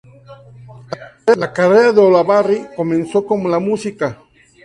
La 1.37 1.53
carrera 1.53 1.91
de 1.93 2.01
Olavarría 2.01 2.73
comenzó 2.73 3.23
con 3.23 3.51
la 3.51 3.59
música. 3.59 4.17